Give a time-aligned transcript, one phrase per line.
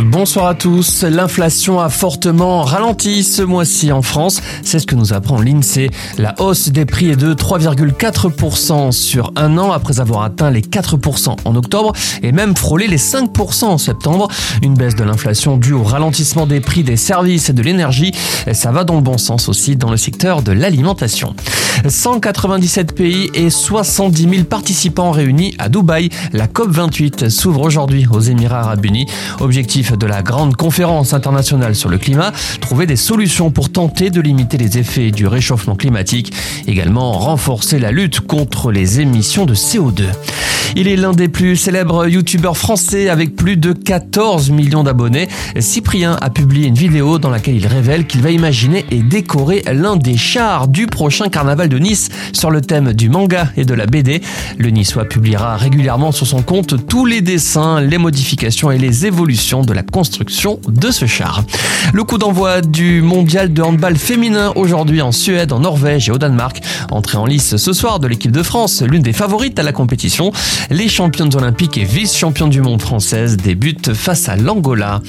[0.00, 1.04] Bonsoir à tous.
[1.04, 4.42] L'inflation a fortement ralenti ce mois-ci en France.
[4.64, 5.88] C'est ce que nous apprend l'INSEE.
[6.18, 11.36] La hausse des prix est de 3,4% sur un an après avoir atteint les 4%
[11.44, 11.92] en octobre
[12.24, 14.26] et même frôlé les 5% en septembre.
[14.62, 18.10] Une baisse de l'inflation due au ralentissement des prix des services et de l'énergie.
[18.52, 21.36] Ça va dans le bon sens aussi dans le secteur de l'alimentation.
[21.86, 26.08] 197 pays et 70 000 participants réunis à Dubaï.
[26.32, 29.06] La COP28 s'ouvre aujourd'hui aux Émirats arabes unis.
[29.40, 34.20] Objectif de la grande conférence internationale sur le climat, trouver des solutions pour tenter de
[34.20, 36.32] limiter les effets du réchauffement climatique,
[36.66, 40.04] également renforcer la lutte contre les émissions de CO2.
[40.76, 45.28] Il est l'un des plus célèbres youtubeurs français avec plus de 14 millions d'abonnés.
[45.60, 49.94] Cyprien a publié une vidéo dans laquelle il révèle qu'il va imaginer et décorer l'un
[49.94, 53.86] des chars du prochain carnaval de Nice sur le thème du manga et de la
[53.86, 54.20] BD.
[54.58, 59.62] Le Niçois publiera régulièrement sur son compte tous les dessins, les modifications et les évolutions
[59.62, 61.44] de la construction de ce char.
[61.92, 66.18] Le coup d'envoi du mondial de handball féminin aujourd'hui en Suède, en Norvège et au
[66.18, 66.60] Danemark.
[66.90, 70.32] Entrée en lice ce soir de l'équipe de France, l'une des favorites à la compétition.
[70.70, 75.00] Les championnes olympiques et vice-championnes du monde françaises débutent face à l'Angola.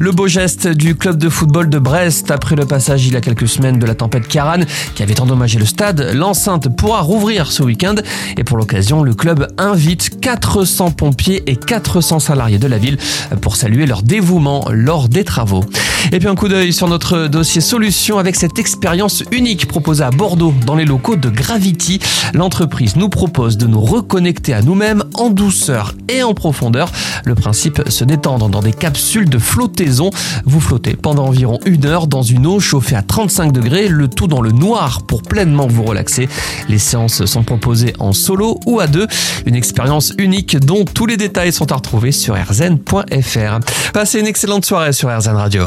[0.00, 3.20] Le beau geste du club de football de Brest après le passage il y a
[3.20, 4.60] quelques semaines de la tempête Karan
[4.94, 6.12] qui avait endommagé le stade.
[6.14, 7.96] L'enceinte pourra rouvrir ce week-end
[8.36, 12.96] et pour l'occasion, le club invite 400 pompiers et 400 salariés de la ville
[13.40, 15.64] pour saluer leur dévouement lors des travaux.
[16.10, 20.10] Et puis un coup d'œil sur notre dossier solution avec cette expérience unique proposée à
[20.10, 22.00] Bordeaux dans les locaux de Gravity.
[22.34, 26.90] L'entreprise nous propose de nous reconnecter à nous-mêmes en douceur et en profondeur.
[27.24, 30.10] Le principe, se détendre dans des capsules de flottaison.
[30.44, 34.26] Vous flottez pendant environ une heure dans une eau chauffée à 35 degrés, le tout
[34.26, 36.28] dans le noir pour pleinement vous relaxer.
[36.68, 39.06] Les séances sont proposées en solo ou à deux.
[39.46, 43.60] Une expérience unique dont tous les détails sont à retrouver sur rzn.fr.
[43.92, 45.64] Passez une excellente soirée sur RZN Radio.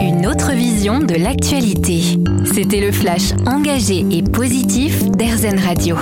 [0.00, 2.18] Une autre vision de l'actualité.
[2.52, 5.96] C'était le flash engagé et positif d'RZN Radio.